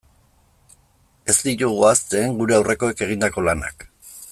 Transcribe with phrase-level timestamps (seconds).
[1.33, 3.87] Ez ditugu ahazten gure aurrekoek egindako lanak.